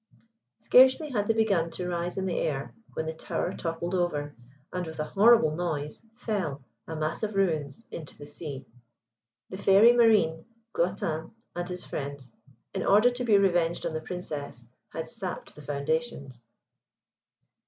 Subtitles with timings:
[0.57, 4.35] Scarcely had they begun to rise in the air, when the tower toppled over,
[4.73, 8.65] and, with a horrible noise, fell, a mass of ruins, into the sea.
[9.51, 10.43] The Fairy Marine,
[10.73, 12.31] Gluantin, and his friends,
[12.73, 16.45] in order to be revenged on the Princess, had sapped the foundations.